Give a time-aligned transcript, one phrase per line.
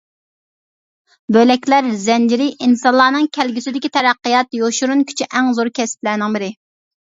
[1.37, 6.53] بۆلەكلەر زەنجىرى ئىنسانلارنىڭ كەلگۈسىدىكى تەرەققىيات يوشۇرۇن كۈچى ئەڭ زور كەسىپلەرنىڭ بىرى.